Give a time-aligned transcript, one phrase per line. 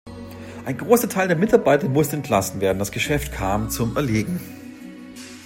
[0.65, 4.39] Ein großer Teil der Mitarbeiter musste entlassen werden, das Geschäft kam zum Erliegen.